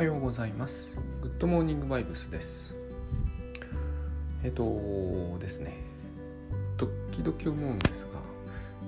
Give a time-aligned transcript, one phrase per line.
[0.00, 0.90] はようございます。
[1.20, 2.74] グッドモーニングバイブスです。
[4.42, 5.74] えっとですね、
[6.78, 8.18] 時々思うんですが、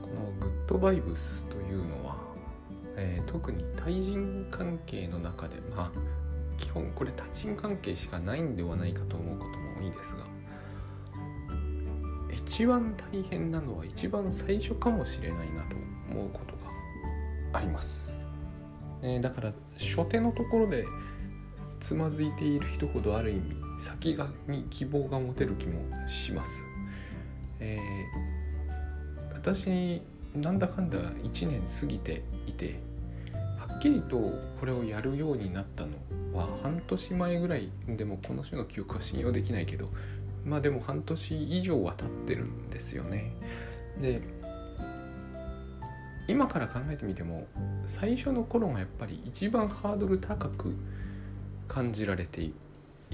[0.01, 2.17] このグッドバイブスというのは、
[2.96, 5.91] えー、特に対人関係の中で、まあ、
[6.56, 10.24] 基本これ対人関係しかないんではないかと思うことも多いですが、
[12.34, 15.77] 一番大変なのは一番最初かもしれないなと
[16.10, 16.55] 思うこと
[17.52, 18.12] があります。
[19.02, 20.84] えー、だから初手のところで
[21.80, 23.42] つまずいている人ほどある意味
[23.78, 26.51] 先がに希望が持てる気もします。
[27.59, 30.02] えー、私
[30.34, 32.80] なんだかんだ1年過ぎていて
[33.59, 34.19] はっきりと
[34.59, 35.91] これをやるようになったの
[36.33, 39.89] は半年前ぐらいでもこの種の記憶は信用できないけど
[40.45, 43.33] まあでも半年以上は経ってるんですよね。
[44.00, 44.23] で
[46.29, 47.47] 今から考えてみても
[47.87, 50.75] 最初の頃がやっぱり一番ハードル高く
[51.69, 52.53] 感じられてい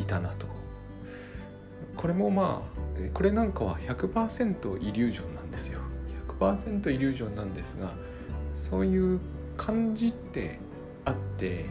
[0.07, 0.47] たなと。
[1.97, 5.81] これもまあこれなんかは100%イリュージョンなんですよ。
[6.39, 7.93] 100%イリュージョンなんですが
[8.55, 9.21] そういう
[9.57, 10.59] 感じって
[11.05, 11.67] あって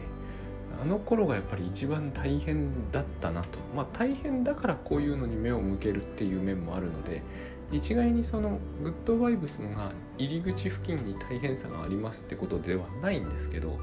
[0.82, 3.58] あの頃がやっぱり一番大変だったなと。
[3.74, 7.22] まあ大変だからこういうのに目を向けるっていう面もあるので
[7.70, 13.78] 一概にそのグッドバイブスが入り口付近に大変さがありますってことではないんですけど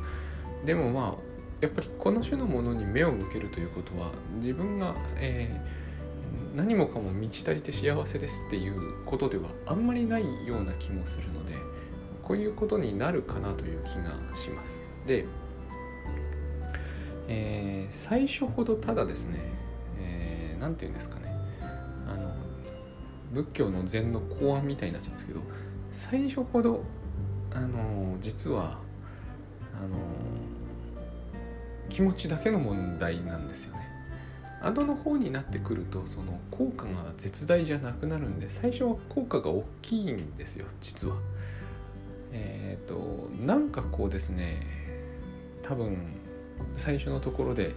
[0.65, 11.55] でもまあやっぱりこの種のものに目を向けるということは自分が、えー、何もかも満ち足りて幸せですっていうことではあんまりないような気もするので
[12.23, 14.73] こういうことになるかなという気がします。
[15.05, 15.25] で、
[17.27, 19.39] えー、最初ほどただですね
[19.97, 21.24] 何、えー、て言うんですかね
[23.35, 25.41] 仏教の禅の公案みたいになっちゃうんですけど
[25.91, 26.83] 最初ほど
[27.53, 28.77] あの実は
[29.77, 29.97] あの
[31.89, 33.85] 気持ちだけの問題なんですよね。
[34.61, 41.15] 後の方になってくるとその効果が絶大じゃなくなるんで最初は効果が大きいんですよ実は。
[42.31, 44.65] えっ、ー、となんかこうですね
[45.61, 45.97] 多分
[46.77, 47.73] 最初のところで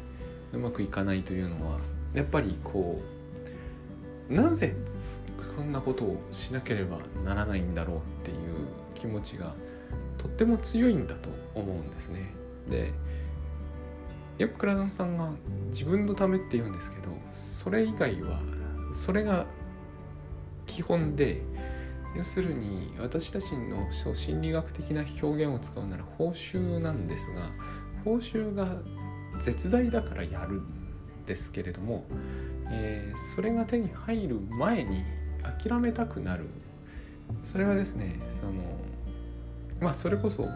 [0.52, 1.78] うまくいかないというのは
[2.14, 3.00] やっぱりこ
[4.30, 4.74] うなぜ
[5.58, 8.36] そんなことをしなければならないんだろうっていう
[8.94, 9.54] 気持ちが
[10.16, 12.32] とっても強いんだと思うんですね。
[12.70, 12.92] で
[14.38, 15.30] よく倉野さんが
[15.70, 18.38] 自分のためって言うんですけどそれ以外は
[18.94, 19.46] それが
[20.64, 21.42] 基本で
[22.16, 27.50] 要するに私たちの心理学的な表現を使うなら報酬なんですが
[28.04, 28.76] 報酬が
[29.42, 32.04] 絶大だからやるんですけれども、
[32.70, 36.44] えー、それが手に入る前に諦めたくなる
[37.44, 38.78] それはですねその
[39.80, 40.48] まあそれこそ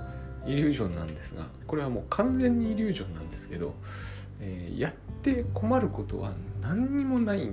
[0.46, 3.74] イリュージョンなんですがこれはもう完全にイリュージョンなんですけど、
[4.40, 7.48] えー、やって困ることは何にもない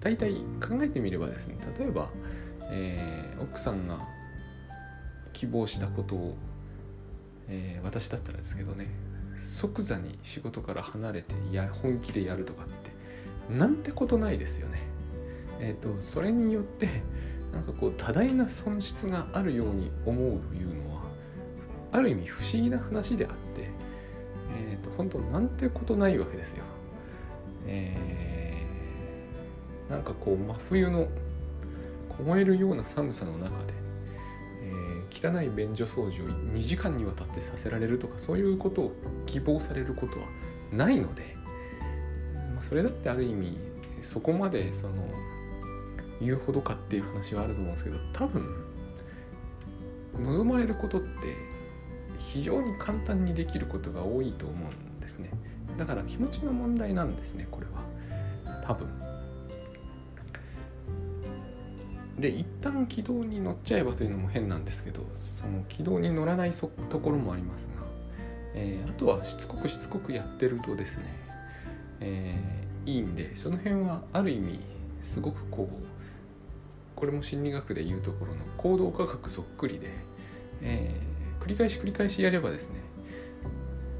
[0.00, 2.10] 大体考えてみればですね例えば、
[2.70, 3.98] えー、奥さんが
[5.32, 6.36] 希望したことを、
[7.48, 8.88] えー、私だったらですけどね
[9.40, 14.91] 即座に仕事から離れていや本気でやるとかってなんてことないですよね。
[15.64, 16.88] えーと、それによって
[17.52, 21.02] なんかこう多大な損失があるように思うというのは
[21.92, 23.70] ある意味不思議な話であって、
[24.56, 26.64] えーと、本当なんてことないわけですよ。
[27.66, 31.06] えー、なんかこう真冬の
[32.18, 33.72] 凍えるような寒さの中で、
[34.62, 38.92] えー、汚い便所掃除を2時間にわたってさせられるとかそういうことを
[39.26, 40.26] 希望されることは
[40.72, 41.36] ないので、
[42.52, 43.56] まあ、それだってある意味
[44.02, 45.08] そこまでその
[46.24, 48.44] 言うほどかっていう話はあると思うんですけど多分
[50.18, 51.08] 望まれることって
[52.18, 55.30] 非常に簡単にできることが多いと思うんですね。
[55.78, 58.62] だから気持ちの問題なんですねこれは。
[58.62, 58.88] 多分。
[62.18, 65.04] で一旦軌道に乗っちゃえばというのも変なんですけど
[65.40, 66.68] その軌道に乗らないと
[67.00, 67.86] ころもありますが、
[68.54, 71.02] えー、あとはしつこくしつこくやってるとですね、
[72.00, 74.60] えー、いいんでその辺はある意味
[75.02, 75.91] すごくこう
[77.02, 79.88] これも心理学でいうところの行動科学そっくりで、
[80.60, 82.78] えー、繰り返し繰り返しやればですね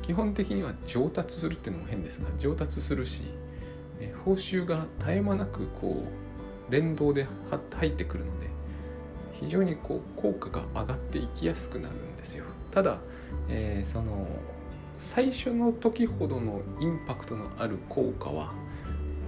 [0.03, 3.25] 基本的には上達するっていうのも変ですが上達するし、
[3.99, 6.05] え、報酬が絶え間なくこ
[6.69, 7.27] う連動で
[7.75, 8.47] 入ってくるので
[9.33, 12.45] 非常にこう効果が上がっていきやすくなるんですよ。
[12.71, 12.99] ただ、
[13.49, 14.29] えー、その
[15.01, 18.53] 最初の時ほどのインパクトのある効果は、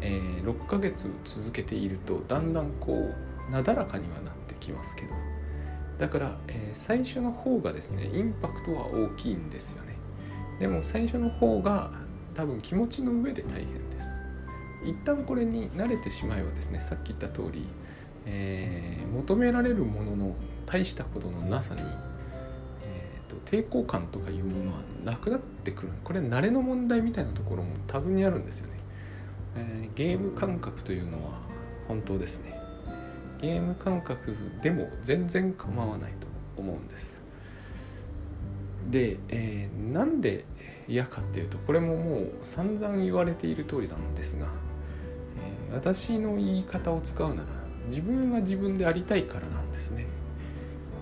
[0.00, 5.08] えー、6ヶ月続けているとだんだんこうなだらかにはなってきますけど。
[5.99, 9.96] だから、えー、最初の方がですねインパクトは大きいんですよね。
[10.58, 11.93] でも最初の方が
[12.35, 14.06] 多分気持ちの上で大変です。
[14.85, 17.67] 一旦これに慣れてしまえばですねさっき言った通り、
[18.26, 20.35] えー、求められるものの
[20.67, 25.88] 大したことのなさに、えーと、抵抗感とかいうものはなくなってくる。
[26.02, 28.73] これ慣れの問題みたいなところも多分にあるんですよね、
[29.56, 31.38] えー、ゲーム感覚というのは
[31.87, 32.63] 本当ですね。
[33.44, 36.26] ゲーム感覚でも全然構わないと
[36.56, 37.12] 思うんです。
[38.91, 40.46] で、えー、なんで
[40.88, 44.46] 嫌かっていうとこれももう散々言われている通りなんですが、
[45.70, 47.49] えー、私の言い方を使うなら
[47.88, 50.06] 自分が自分でありたいからなんですね、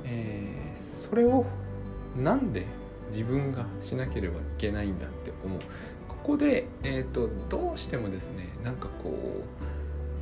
[0.04, 1.44] えー、それを
[2.16, 2.66] なんで
[3.10, 5.60] 自分がしなければいけないんだって思う。
[6.08, 9.12] ここで、えーと、どうしてもですねなんかこう、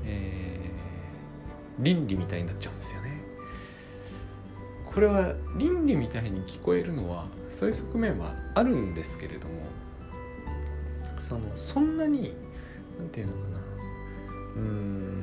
[0.07, 0.60] えー、
[1.83, 3.21] 倫理みたいになっちゃうんですよね。
[4.87, 9.63] これは倫理みたいに聞こえるのはそういう側面はあるんですけれども
[11.21, 12.35] そのそんなに
[12.99, 13.59] 何て言うのかな。
[14.57, 15.23] うん。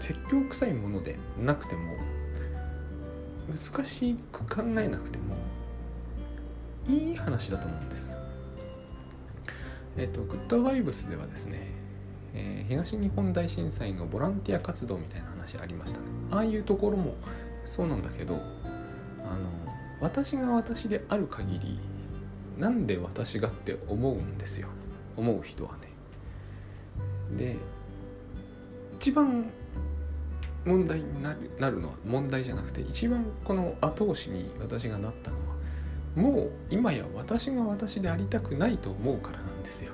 [0.00, 1.96] 説教臭いものでなくても
[3.48, 5.36] 難しく考えなくても
[6.86, 8.06] いい話だと思うんです。
[9.96, 11.81] えっ、と、グッドバイブスではですね、
[12.34, 16.06] えー、東日本大震災のボランティア活動みたいな話ありましたね。
[16.30, 17.14] ああいうところも
[17.66, 19.48] そうなんだけどあの
[20.00, 21.78] 私が私である限り
[22.58, 24.68] なんで私がって思うんですよ
[25.16, 25.88] 思う人はね
[27.36, 27.56] で
[28.98, 29.50] 一番
[30.64, 35.42] 問題になるなるのは問題じゃなくて一番この後押しに私がなったのは
[36.14, 39.92] もう今や私が私でありたくないと思うからなんですよ。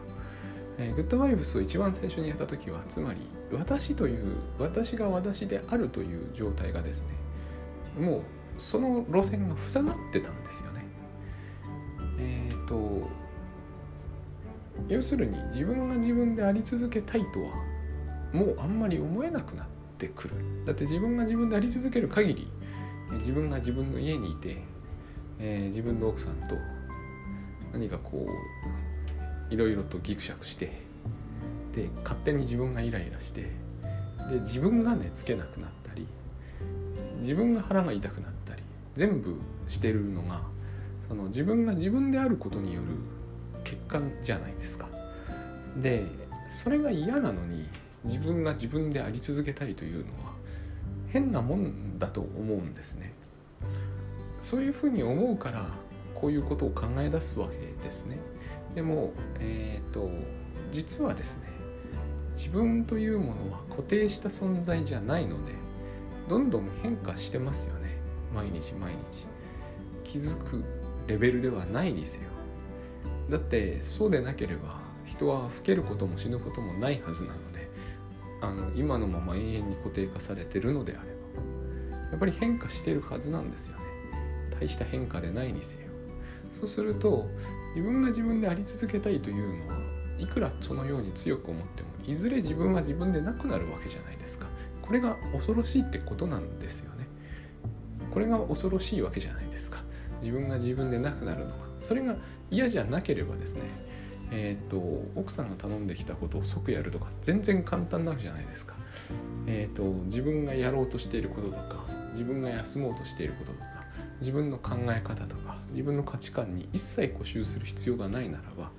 [0.79, 3.19] えー、グッドバイブスを一番最初にやった時はつまり
[3.53, 7.03] 私という私が私であるという状態がです
[7.99, 10.85] ねもうその路線が塞がってたんですよね。
[12.19, 13.09] えっ、ー、と
[14.89, 17.55] 要するに自分が自分であり続けたいとは
[18.33, 19.67] もうあんまり思えなくなっ
[19.99, 20.35] てくる。
[20.65, 22.49] だって自分が自分であり続ける限り
[23.21, 24.59] 自分が自分の家にいて、
[25.39, 26.57] えー、自分の奥さんと
[27.73, 28.88] 何かこう
[29.51, 30.73] いろいろとギクシャクして
[31.75, 33.43] で勝手に自分がイライラして
[34.31, 36.07] で自分が寝つけなくなったり
[37.21, 38.63] 自分が腹が痛くなったり
[38.97, 39.37] 全部
[39.69, 40.43] してるのが
[41.09, 42.89] その自分が自分であることによる
[43.65, 44.89] 結果じゃないですか。
[45.81, 46.05] で
[46.49, 47.69] それが嫌なのに
[48.05, 50.33] 自分が自分であり続けたいというのは
[51.09, 53.13] 変なもんだと思うんですね。
[54.41, 55.71] そういうふうに思うから
[56.15, 58.19] こういうことを考え出すわけですね。
[58.79, 60.09] でも、えっ、ー、と
[60.71, 61.49] 実はですね
[62.37, 65.53] 自分というものは固定した存在じゃないので
[66.29, 67.99] どんどん変化してますよね。
[68.33, 68.99] 毎日毎日。
[70.05, 70.65] 気づく
[71.09, 72.21] レベルではないにせよ。
[73.29, 77.69] だってそうでなければ人は老けることも死ぬこともないはずなので
[78.41, 81.09] あの今のまま永遠に固定化されてるのであれ
[81.97, 83.83] ばやっぱり変化してるはずなんですよね。
[84.61, 85.89] 大した変化でないにせよ。
[86.61, 87.27] そうすると
[87.79, 89.81] 自分が自分であり続けたいというのは
[90.19, 94.49] いくらそのように強く思ってもいずれ自分は自分でなくなるわけじゃないですか。
[94.83, 97.07] これが恐ろしいってことなんですよね。
[98.13, 99.85] これが恐ろしいわけじゃないですか。
[100.21, 102.17] 自分が自分でなくなるのがそれが
[102.51, 103.63] 嫌じゃなければですね
[104.33, 104.79] えっ、ー、と
[105.15, 108.75] 奥さんが頼んできたことを即やるとか全然簡単なわけじゃないですか。
[109.47, 113.79] えっ、ー、と自分がやろうとしていることとか自分が休もうとしていることとか
[114.21, 118.71] 自分の考え方とか自分の価値観に一切固執する必要がないならば、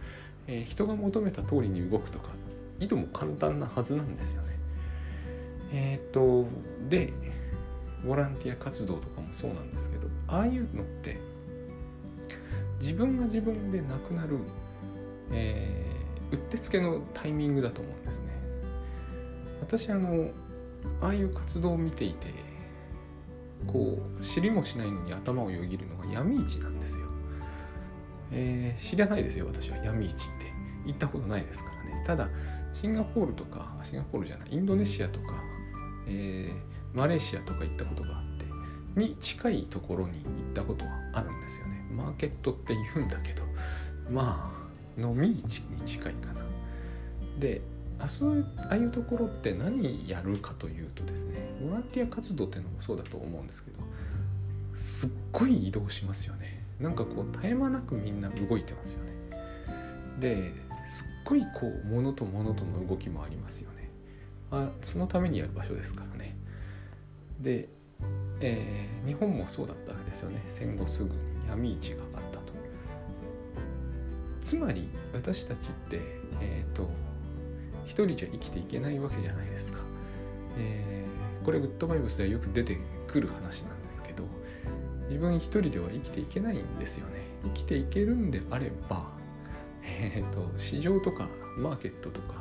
[0.48, 2.30] えー、人が求めた通りに動くとか
[2.80, 4.50] いとも簡単なはずなんですよね。
[5.72, 6.46] えっ、と
[6.90, 7.14] で
[8.06, 11.20] ボランティア活動とかもそうなんですけどああいうのって
[12.80, 14.38] 自分が自分でなくなる、
[15.32, 18.30] えー、うってつけのタイミングだと思うんですね。
[19.60, 20.30] 私あの
[21.02, 22.28] ああいう活動を見ていて
[23.68, 27.06] こう知りもしないのに頭をよぎるのが闇市なんですよ、
[28.32, 29.78] えー、知らないですよ私は。
[29.78, 30.50] 闇市って。
[30.86, 32.04] 行ったことないですからね。
[32.06, 32.30] ただ
[32.74, 35.44] シンガポールとかシンガポールじゃないインドネシアとか
[36.08, 41.88] えー、マレーシアとか行ったことがあってに近いところに行ったことはあるんですよね。
[41.92, 43.44] マーケットって言うんだけど
[44.12, 44.52] ま
[44.98, 46.46] あ飲み市に近いかな。
[47.38, 47.62] で
[48.00, 53.78] あそうああいうところって何やるかというとですねボランティア活動っていうのもそうだと思うんですけど
[54.76, 56.64] すっごい移動しますよね。
[56.80, 59.12] なんかこう絶え間なくみんな動いてますよね。
[60.20, 60.54] で
[60.90, 63.90] すっごいこう物と物との動きもありますよね。
[64.52, 66.36] あ、そのためにやる場所ですからね。
[67.40, 67.68] で、
[68.40, 70.42] えー、日本もそうだったわけですよね。
[70.58, 71.16] 戦後すぐに
[71.50, 72.54] 闇市があったと。
[74.42, 76.00] つまり私たちって
[76.42, 76.90] えっ、ー、と
[77.90, 79.80] 一人じゃ生きていけないわけじゃないですか、
[80.60, 82.78] えー、これグッドバイブスではよく出て
[83.08, 84.24] くる話なんですけど
[85.10, 87.24] 自分一人では生きていけないんですよね。
[87.44, 89.08] 生きていけるんであれば
[89.84, 91.28] えっ、ー、と市場とか
[91.58, 92.36] マーケットとか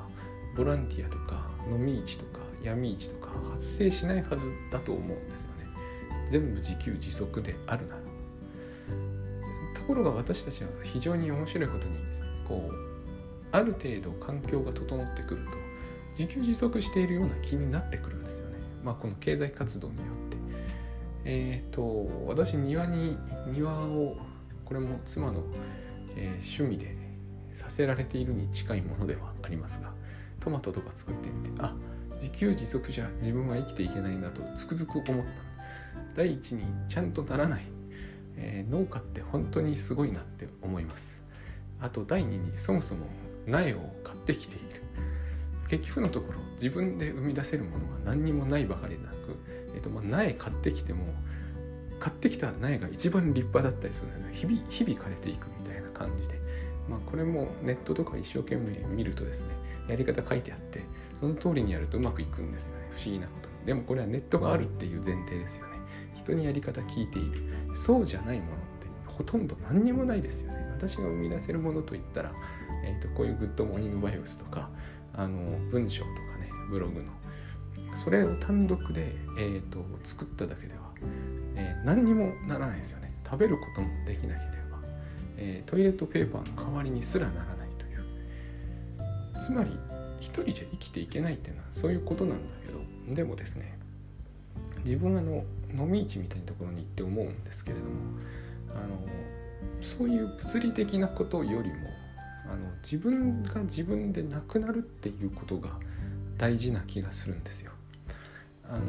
[0.54, 5.66] ボランティアとか飲み市とか闇市とか発生しないはずだと思うんですよね。
[6.30, 8.02] 全部自給自足であるなら。
[9.74, 11.96] ところが私たちは非常に面白いことに
[12.46, 12.87] こう
[13.52, 15.52] ある程度環境が整ってくると
[16.18, 18.56] 自給自足しているような気になってくるんですよね。
[18.84, 20.36] まあこの経済活動によって。
[21.24, 23.16] えっ、ー、と私庭に
[23.52, 24.16] 庭を
[24.64, 25.42] これも妻の、
[26.16, 26.96] えー、趣味で
[27.56, 29.92] させられているに近いものではありますが
[30.40, 31.74] トマトとか作ってみてあ
[32.22, 35.48] 自給自足じゃ自分は生きていけないなとつくづく思った。
[36.16, 37.62] 第一にちゃんとならない、
[38.36, 41.22] えー、農家って本当にすごいなって思います。
[41.80, 43.06] あと第二にそもそも
[43.48, 44.68] 苗を買ってきている。
[45.68, 49.36] 結局のところ自分で生み出せるものが何にもないばかりなく、
[49.74, 51.04] えーとまあ、苗買ってきても
[52.00, 56.40] 買ってきた苗が一番立派だったりするんで日々日々枯れていくみたいな感じで、
[56.88, 59.54] まあ、これもネットとか一生懸命見るとですね
[59.88, 60.82] やり方書いてあって
[61.20, 62.88] その通りにやるとうまくいくんですよね。
[62.92, 65.72] 不思議なことでもこれはネットがあるっていう前提ですよね。
[66.16, 67.42] 人にやり方聞いている。
[67.76, 68.66] そうじゃないものって
[69.06, 70.72] ほとんど何にもないですよね。
[70.76, 72.32] 私が生み出せるものといったら、
[72.84, 74.68] えーと、こういう Good Morning Voice とか
[75.14, 75.38] あの
[75.70, 77.12] 文章とかねブログの。
[77.96, 80.80] それを単独で、えーと、作っただけでは、
[81.56, 83.12] えー、何にもならないですよね。
[83.24, 84.80] 食べることもできなければ、
[85.36, 88.04] えー、トイレットペーパーの代わりにすらならないという。
[89.42, 89.70] つまり
[90.20, 93.78] 一人じゃ生きていけないっていうのはそういうことなんだけどでもですね
[94.84, 95.44] 自分あの
[95.76, 97.90] 飲み市みたいなところに行って思うんですけれども
[98.70, 98.98] あの
[99.82, 101.88] そういう物理的なことよりも
[102.50, 105.70] あの自分が自分でなくなるっていうことが
[106.36, 107.72] 大事な気がするんですよ。
[108.64, 108.80] あの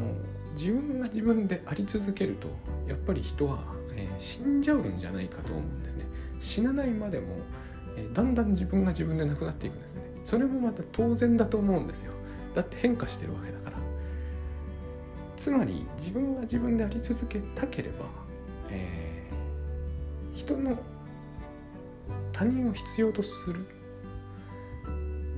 [0.58, 2.48] 自分が自分であり続けると
[2.88, 3.64] やっぱり人は、
[3.96, 6.06] えー、死んじゃうんじゃないかと思うんですね。
[6.42, 7.38] 死なないまでも、
[7.96, 10.02] えー、だんだん自分が自分でなくなっていくんですね。
[10.26, 12.12] それもまた当然だと思うんですよ。
[12.56, 13.78] だって変化してるわけだから。
[15.38, 18.06] つまり自分が自分であり続けたければ、
[18.70, 20.78] えー、人の
[22.40, 23.66] 他人を必要とする。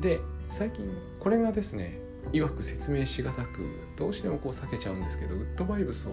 [0.01, 0.19] で
[0.51, 0.85] 最近
[1.19, 1.99] これがですね
[2.31, 3.65] いわく説明しがたく
[3.97, 6.11] どうしてもこう避けちゃうんですけどウッドバイブスを、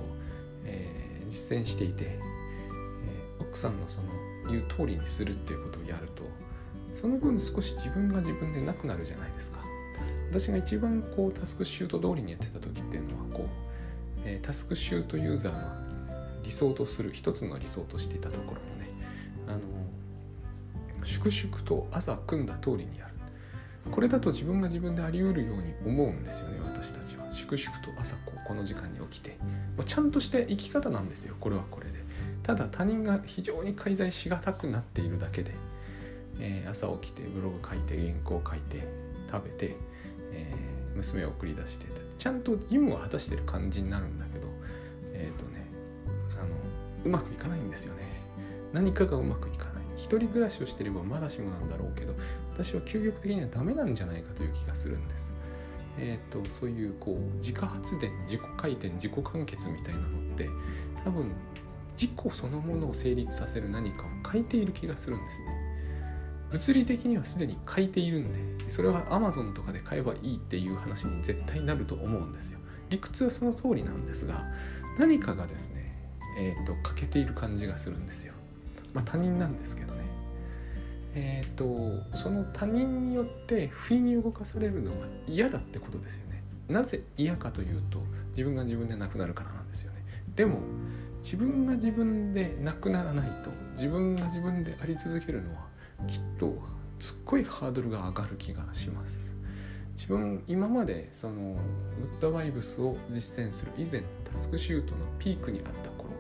[0.65, 4.09] えー、実践していて、えー、奥さんのその
[4.51, 6.23] 言う通りにするっていうことをやると
[6.99, 9.59] その分少し自分が自分でなくなるじゃないですか。
[10.31, 13.49] 私が一番こうタスクシュート通りにやってた時っていうのはこう、
[14.25, 15.59] えー、タスクシュートユーザーの
[16.43, 18.89] 理想とする一つの理想としていたところもね
[19.47, 19.88] あの
[21.09, 23.15] 粛々と朝組んだ通りにやる。
[23.91, 27.33] これだと自分が自分であり得るように思うんですよね私たちは。
[27.33, 29.39] 粛々と朝ここの時間に起きて、
[29.77, 31.99] まあ、ちゃんとして生き方なんですよこれはこれで。
[32.43, 35.53] ただ他人が非常に介在しがたくなっているだけで、
[36.41, 38.87] えー、朝起きてブログ書いて原稿書いて
[39.31, 39.77] 食べて、
[40.33, 41.87] えー、娘を送り出して
[42.19, 44.47] ちゃんと義務を果たしてる感じになるんだけど
[45.13, 45.67] えっ、ー、とね
[46.41, 46.49] あの
[47.05, 48.03] うまくいかないんですよね。
[48.73, 49.68] 何かがうまくいかない。
[49.99, 52.15] 一人暮らしをしてればまだしもなんだろうけど
[52.55, 55.29] 私は究極的にはダメなんじゃないかという気がするんです。
[56.01, 60.49] え、ー、とそういうこう自家発電自己回転自己完結みたいなのって
[61.05, 61.33] 多分
[62.01, 65.47] 自己そのものを成立させる何かを書いている気がするんですね。
[66.51, 72.59] 物理的にはすでに書いているんでそれは Amazon とかで買えばいいっていう話に絶対なると思うんですよ。
[72.89, 74.43] 理屈はその通りなんですが
[74.99, 75.79] 何かがですね
[76.39, 78.33] え、ー、と欠けている感じがするんですよ。
[78.95, 79.88] まあ他人なんですけど。
[81.15, 86.43] えーと、その他人によって不意に動かされるのは嫌だってことですよね。
[86.69, 88.01] なぜ嫌かというと
[88.33, 90.05] 自分が自分でなくなるからなんですよね。
[90.35, 90.61] でも
[91.23, 95.67] 自分が自分でなくならないと自分が自分であり続けるのは
[96.07, 96.57] きっと
[97.01, 99.29] すっごいハードルが上がる気がします。
[99.95, 106.11] 自分今までそのウッドバイブスを実践する以前タスクシュートのピークにあった頃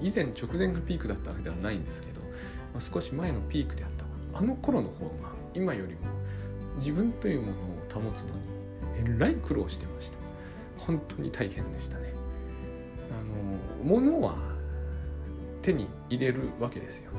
[0.00, 2.20] 以前直前がピークだったわけではないんですけど
[2.80, 3.95] 少し前のピークであった
[4.38, 6.00] あの頃の方が今よりも
[6.76, 8.32] 自分というものを保つのに
[8.98, 10.16] えらい苦労してました。
[10.78, 12.12] 本当に大変でしたね。
[13.10, 14.36] あの物は
[15.62, 17.10] 手に入れるわけですよ。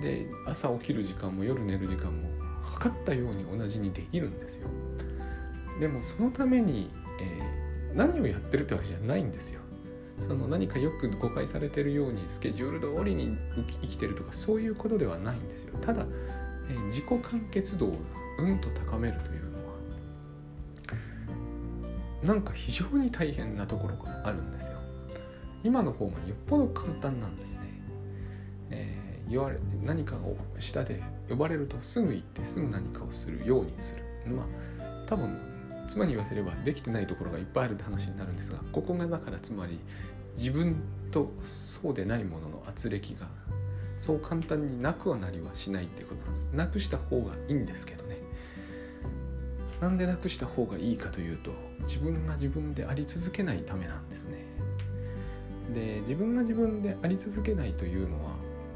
[0.00, 2.28] で朝起きる時間も夜寝る時間も
[2.64, 4.68] 測ったように同じにできるんですよ。
[5.80, 9.60] でもそのために、えー、何をやってるってわけじゃないんですよ。
[10.28, 13.36] その何かよく誤解されてるようにスケジュール通りに
[13.82, 15.78] 生きてるとかそういうことではないんですよ。
[15.78, 16.06] ただ
[16.68, 17.98] えー、自己完結度を
[18.38, 19.74] うんと高めるというのは
[22.22, 24.78] なんか非常に大変なところがあるんですよ。
[25.64, 27.60] 今の方がよっぽど簡単なんですね、
[28.70, 34.02] えー、言われ何かを下で呼ばれるとすぐ行ってすぐ何かをするようにする。
[34.30, 34.46] のは
[35.06, 35.51] 多分
[35.92, 39.78] 妻に言わせればできてないところがいっぱいあるって話になるんですがここがだからつまり
[40.38, 40.76] 自分
[41.10, 41.30] と
[41.82, 43.26] そうでないものの圧力が
[43.98, 46.56] そう簡単になくはなりはしないってことなんです。
[46.56, 48.16] なくした方がいいんですけどね。
[49.80, 54.46] なんでなくした方がいいかというと自分が自分であり続けないためなんですね。
[55.74, 58.30] で自分が自分であり続けないというのは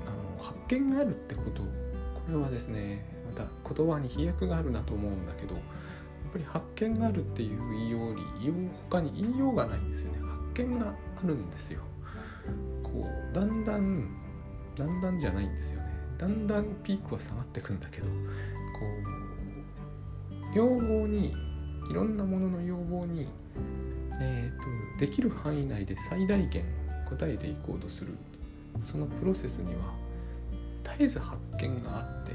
[0.07, 1.63] あの発見があるってこと。
[1.63, 5.55] これはですねまた言葉に飛躍があるなと思うんだけど
[6.37, 10.19] り発見があるっていう言いように言う他に言いようがないんですよね。
[10.21, 11.81] 発見があるんですよ。
[12.83, 14.09] こうだんだん
[14.77, 15.87] だんだんじゃないんですよね。
[16.19, 18.13] だんだんピークは下がってくんだけどこ
[20.53, 21.35] う要望に
[21.91, 23.29] いろんなものの要望に、
[24.21, 26.65] えーと、とできる範囲内で最大限
[27.09, 28.15] 答えていこうとする。
[28.85, 29.95] そのプロセスには
[30.85, 32.33] 絶えず発見があって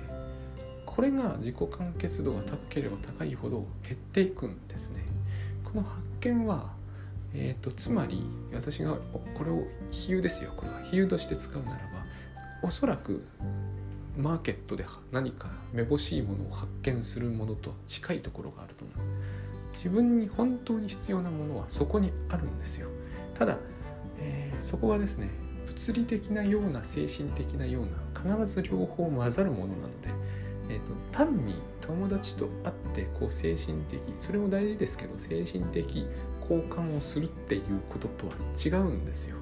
[0.96, 5.06] これが自己完結度が高ければ高いほど減っていくんですね。
[5.64, 6.80] この発見は
[7.34, 8.98] えーと、つまり私が
[9.34, 10.52] これを比喩ですよ。
[10.58, 11.82] これは比喩として使うならば
[12.62, 13.24] おそらく
[14.18, 19.08] マーケットで何かめぼしいものを発見するものと近いところがあると思う
[19.78, 22.90] 自分に本当に必要なものはそこにあるんですよ。
[23.40, 23.58] ただ、
[24.20, 25.30] えー、そこはですね
[25.68, 30.10] 物理的なような精神的なような必ず両方混ざるものなので、
[30.72, 36.08] えーと、単に友達と会ってこう精神的それも大事ですけど精神的
[36.42, 39.36] 交換をするっていうこととは違うんですよ。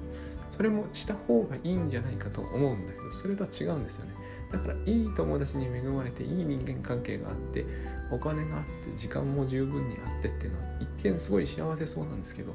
[0.50, 4.14] それもした方がいいんじゃないかと思うんだけどそれとは違うんですよね。
[4.50, 7.64] だからいい友達に恵まれていい人間関係があって
[8.10, 12.52] お金があって時間も十分にあってっていうのは一見すごい幸せそうなんですけど、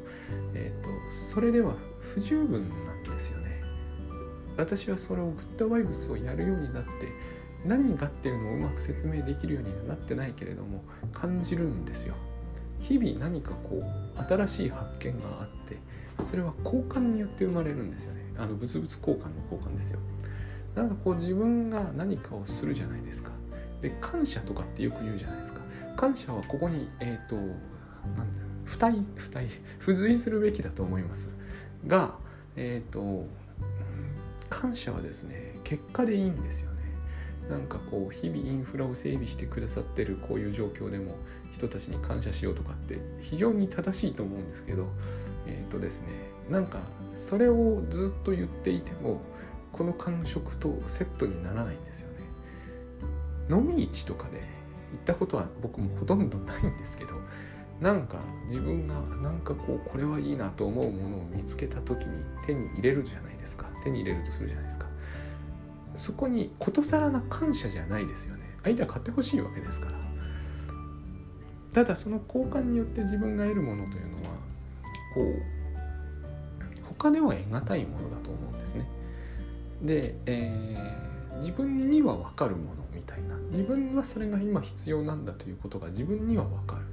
[0.54, 0.90] えーと、
[1.34, 3.64] それでは不十分なんですよね。
[4.58, 6.90] 私はそれをグッドバイブスをやるようになって
[7.66, 12.16] 何がっていうのをうまく説明できるようにはなってないけれども感じるんですよ。
[12.80, 15.78] 日々何かこう新しい発見があって
[16.24, 18.22] それは交換によって生まれるんですよね。
[18.38, 20.00] あの物々交換の交換ですよ。
[20.76, 23.32] なんかこう自分が何かをするじゃないですか。
[23.82, 25.62] で感謝とかってよく言うじゃないですか。
[25.98, 29.48] 感謝はここにえっ、ー、となんだ付帯付帯
[29.80, 31.28] 付随するべきだと思います。
[31.88, 32.16] が
[32.56, 33.26] えっ、ー、と
[34.50, 36.75] 感謝はですね結果でいいんですよね。
[37.50, 41.16] なんかこう日々インフラを整備してくださってるこういう状況でも
[41.56, 44.88] 人たちに感謝しようとかって非常に正しいと思うんですけど
[45.48, 46.08] えっ、ー、とですね
[46.50, 46.80] なんか
[47.16, 49.22] それをずっと言っていても
[49.72, 52.16] この感触とセットにならないんですよね。
[53.50, 57.14] 飲み市とかで行ったことは僕もほとんどないんですけど
[57.82, 63.68] なんか自分がなんかこうこれはいいなと思うものを見つけた時に手に入れるじゃないですか。
[63.84, 64.85] 手に入れるとするじゃないですか。
[65.96, 68.44] そこにことさらな感謝じゃないですよね。
[68.64, 69.92] 相手は買ってほしいわけですから。
[71.74, 74.36] ただその交換によって自分が得るものというのは
[75.14, 78.88] こう他では得難いものだと思うんですね。
[79.82, 83.36] で、えー、自分には分かるものみたいな。
[83.52, 86.86] 自分はそれが今必要なんだということが自分には分かる。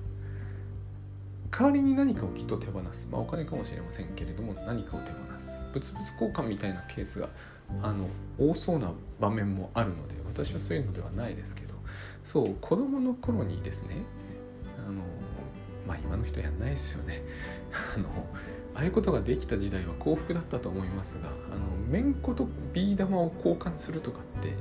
[1.50, 5.56] 代わりに何かをきっと手放す、まあ、お金かもしれませんけれども何かを手放す。
[5.74, 7.28] 物々交換みたいなケースが
[7.82, 8.06] あの
[8.38, 11.74] 多そうな場面もあるので私はそういうのではないですけど
[12.24, 13.96] そう子供の頃にですね
[14.86, 15.02] あの
[15.86, 17.22] まあ今の人やんないですよね。
[17.96, 18.08] あの
[18.74, 24.54] ああいうことができた時代は幸福だったと思いますがあのめんことビー玉を交換するとかって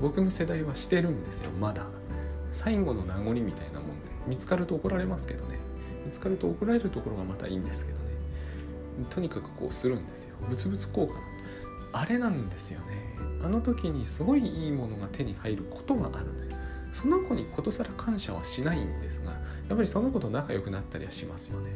[0.00, 1.84] 僕の世代はしてるんですよまだ。
[2.52, 5.58] 最後の名残みたいなもんで見つかると怒られますけどね。
[6.06, 8.04] 見つかると怒られるところがまたいいんですけどね。
[9.10, 10.36] とにかくこうするんですよ。
[10.48, 11.37] 物々交換。
[11.92, 13.16] あれなんですよね。
[13.42, 17.02] あの時にすごいいいものが手に入ることがあるんです。
[17.02, 19.32] その子にことさら感謝はしないんですが
[19.68, 21.70] やっぱりその子と仲良くなったりはしますよね。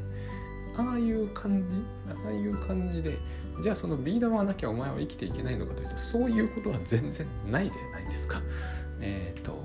[0.77, 1.77] ああいう感じ
[2.11, 3.19] ああいう感じで
[3.63, 8.41] じゃあそのビー玉はなきゃお前は生きていけないのかというとそういうことは全然ないでないですか。
[9.01, 9.63] えっ、ー、と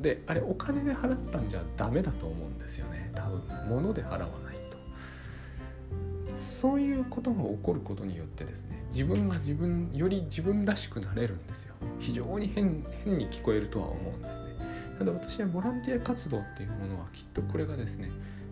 [0.00, 3.10] であれお金で払ったんじゃダメだと思うんですよね。
[3.14, 6.38] 多分物で払わないと。
[6.38, 11.74] そういうことが起こることによってですね自分が自分より自分らしくなれるんですよ。
[11.98, 14.50] 非常に変変に聞こえるとは思うんですね。
[14.98, 18.10] ただ私はボランティア活動っていうものはきっとこれがですね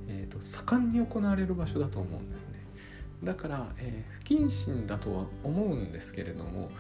[0.09, 2.55] えーと、盛んに行われる場所だと思うんですね。
[3.23, 6.71] だから、えー、不謹慎だとは思うんですけれども、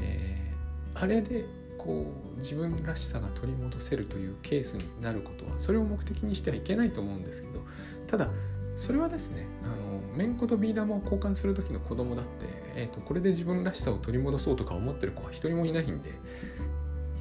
[0.00, 1.46] えー、あれで
[1.78, 7.60] こう自分らしさが取り戻せるというケースになることはそれを目的にしてはいけないと思うんですけど
[8.08, 8.30] ただ
[8.76, 16.10] それはですねあのめんことビー玉を交換する時の子供だって、えーと、これで自分らしさを取り戻そうとか思ってる子は一人もいないんで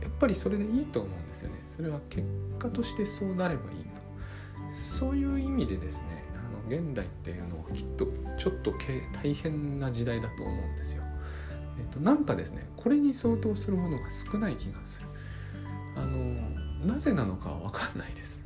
[0.02, 1.56] やっぱりそれでいいと思うんですよね。
[1.76, 2.28] それは結
[2.60, 3.94] 果としてそうなればいいと。
[4.76, 8.08] そういう意味でですねあの現代っていうのはきっと
[8.40, 8.74] ちょっと
[9.22, 11.04] 大変な時代だと思うんですよ、
[11.80, 15.08] えーと、なんかですねこれに相当するものが少ない気がする。
[15.96, 18.42] あのなぜなのかは分かんないです。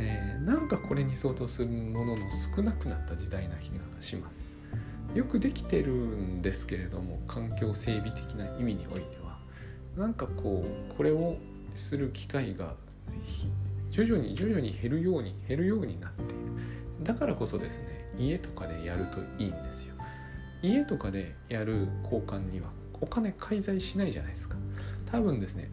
[0.00, 2.22] えー、なんかこれに相当するものの
[2.56, 4.38] 少なくなった時代な気がします。
[5.16, 9.38] よくできてるんですけれども環境整備的な意味においては。
[9.96, 11.36] なんかこうこれを
[11.74, 12.74] する機会が
[13.90, 16.34] 徐々に徐々に減るように減るようになっている。
[17.02, 19.94] だからこそですね家とかでやるといいんですよ。
[20.62, 24.56] 家とかでやる交換にはお金介在しないじゃないですか。
[25.10, 25.70] 多分ですね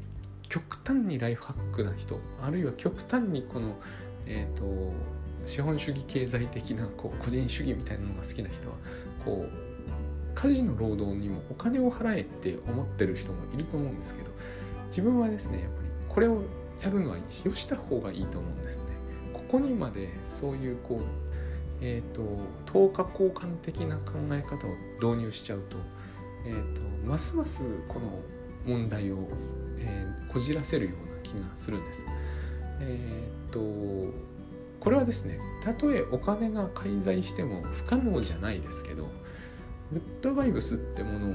[0.48, 3.76] 極端にライフハックな人あるいは極端にこの
[4.26, 4.94] えーと、
[5.46, 8.76] 資本主義経済的なこう個人主義みたいなのが好きな人は
[9.24, 14.32] こう家事の労働にもお金を払えって思ってる人もいると思うんですけど
[14.88, 16.42] 自分はですねやっぱりこれを
[16.82, 18.84] やるのはよした方がいいと思うんですね。
[19.34, 20.10] ここにまで
[20.40, 21.26] そういうこう
[21.82, 22.22] えーと、
[22.66, 25.78] 等価交換的な考え方を導入しちゃうと,、
[26.46, 28.20] えーと、ますますこの
[28.66, 29.28] 問題を、
[29.80, 32.00] えー、こじらせるような気がするんです。
[32.86, 34.14] えー、っと
[34.80, 39.08] これはですねたとえお金が介在しても不可能じゃないですけど
[39.92, 41.28] グッドバイブスってもの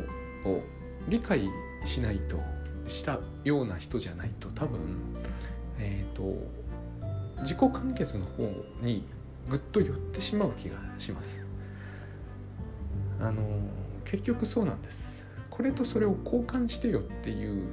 [0.45, 0.63] を
[1.09, 1.49] 理解
[1.85, 2.39] しないと
[2.87, 4.79] したような人じゃないと多分
[5.79, 6.35] えっ、と
[7.43, 8.43] 自己完結の方
[8.83, 9.05] に
[9.49, 11.41] ぐっと寄ってしまう気がします。
[13.21, 13.43] あの
[14.05, 15.25] 結局そうなんです。
[15.51, 17.65] これとそれを交換してよっていう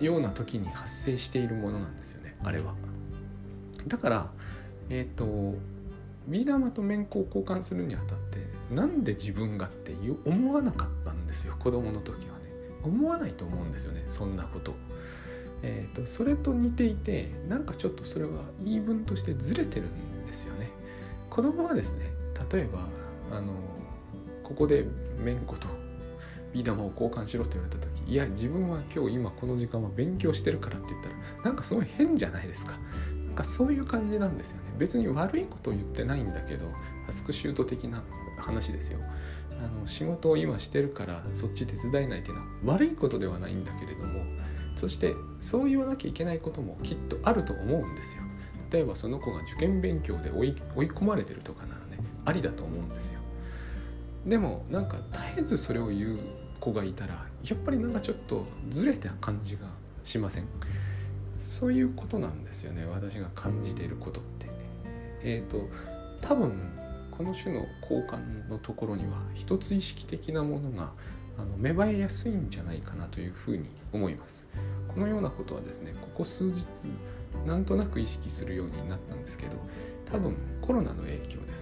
[0.00, 2.05] ような時に発生しているものなんです。
[2.44, 2.74] あれは。
[3.86, 4.30] だから
[4.90, 5.58] えっ、ー、と
[6.26, 9.94] ビー玉と面子を交換するにあたってなんで自分がって
[10.24, 12.46] 思わなかったんですよ子供の時はね。
[12.82, 14.74] 思わないと思うんですよねそんなこと。
[15.62, 18.30] えーと、それと似ていてなんかちょっとそれは
[18.62, 20.70] 言い分としてずれてるんですよね。
[21.30, 22.10] 子供はですね
[22.52, 22.88] 例えば
[23.32, 23.54] あの
[24.42, 24.84] ここで
[25.18, 25.66] めんこと
[26.52, 31.14] ビー玉を交換しろって言われたいや自分は今日今この時間は勉強してるからって言ったら
[31.44, 32.78] なんかすごい変じゃないですか。
[33.26, 34.62] なんかそういう感じなんですよね。
[34.78, 36.70] 別に悪いことを言ってないんだけど
[37.10, 38.02] スクシュート的な
[38.38, 39.00] 話ですよ。
[39.50, 44.22] あの仕事を今してるからそっち手伝えないっていうのは悪いことではないんだけれども
[44.76, 48.22] そしてそう言わなきゃいけないこともきっとあると思うんですよ。
[48.70, 53.20] 例えばその子が受験勉強で追い追い込まれてるとかならねありだと思うんですよ。
[54.26, 56.18] でもなんか絶えずそれを言う
[56.66, 59.68] 子がいたらやっぱりなんかちょっとずれた感じが
[60.04, 60.44] しません？
[61.40, 64.46] そういうことなんですよね私が感じていることって。
[65.22, 65.68] えっ、ー、と
[66.20, 66.52] 多分
[67.16, 70.92] この種の交換のところには一つ意識的なものが
[71.38, 74.34] あの芽生えやすいんじゃないかなというふうに思います。
[74.88, 76.66] このようなことはですねここ数日
[77.46, 79.52] なんとなく意識するようになったんですけど
[80.10, 81.55] 多分コロナの影響です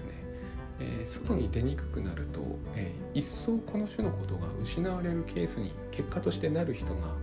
[0.81, 2.41] えー、外に出にくくなると、
[2.75, 7.15] えー、一層この種のことが失われるケースに結果としてなる人が、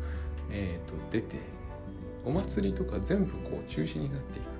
[0.50, 1.36] えーと、出て
[2.26, 4.52] お祭りとか全部こう中止になっていく。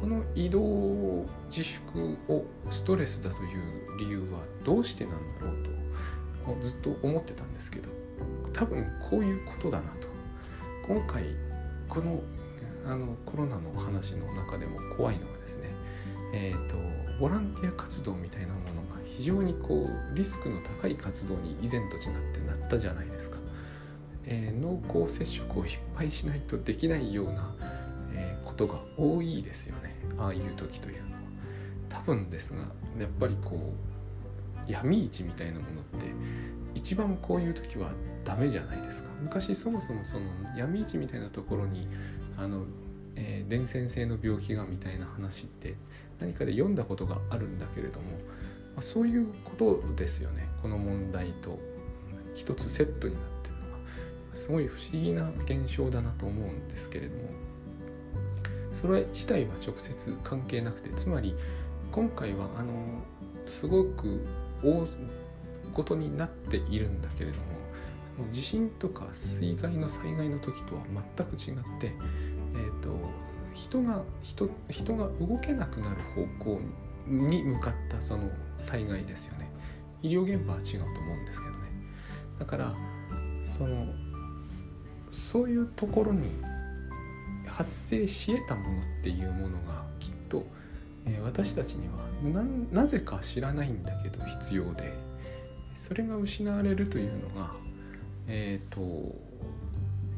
[0.00, 7.88] この移動自粛をストレスだという理由はどうしてなんだろうとずっと思ってたんですけど
[8.52, 10.08] 多分こういうことだなと。
[10.86, 11.24] 今回
[11.88, 12.22] この
[12.86, 15.70] あのコロナの話の中でも怖いのがですね
[16.32, 16.76] えっ、ー、と
[17.18, 22.02] ボランティア活動みたいなものが非常にこうリスクの高い活動に以前と違っ
[22.34, 23.36] てなったじゃないですか、
[24.26, 27.54] えー、濃厚接触をいっぱいしないとできないような、
[28.12, 29.96] えー、ことが多いですよね。
[30.18, 31.16] ああいう時というのは。
[31.88, 32.58] 多分ですが
[33.00, 36.12] やっぱりこう闇市みたいなものって
[36.74, 37.92] 一番こういう時は
[38.24, 39.08] ダメじゃないですか。
[39.22, 40.26] 昔そもそもその
[40.56, 41.88] 闇市みたいなところに
[42.36, 42.64] あの、
[43.14, 45.74] えー、伝染性の病気がみたいな話って
[46.20, 48.10] 何かで読んだことがあるんだけれども、
[48.74, 50.48] まあ、そういうことですよね。
[50.62, 51.58] この問題と
[52.34, 54.38] 一つセットになってるのが。
[54.38, 57.56] すごい不思議な現象だなと思うんですけれども。
[58.80, 61.34] それ自体は直接関係なくてつまり
[61.90, 62.72] 今回はあの
[63.46, 64.24] すごく
[64.62, 64.86] 大
[65.72, 70.82] ごとになっているんだけれども地震とか水害の災害の時とは
[71.16, 71.92] 全く違って、
[72.54, 73.25] えーと
[73.56, 76.60] 人が人人が動けなくなる方向
[77.06, 79.50] に向かったその災害ですよね。
[80.02, 81.56] 医療現場は違うと思うんですけどね。
[82.38, 82.74] だから
[83.56, 83.86] その
[85.10, 86.30] そういうところに
[87.46, 90.44] 発生し得たものっていうものがきっと、
[91.06, 92.06] えー、私たちには
[92.70, 94.92] なぜか知らないんだけど必要で
[95.88, 97.52] それが失われるというのが
[98.28, 99.16] えっ、ー、と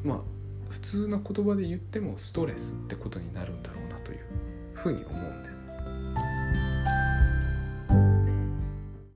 [0.03, 0.38] まあ
[0.69, 4.19] 普通の言葉で言ってもストレスってことになるんだろうなという
[4.73, 5.48] ふうに思うんです。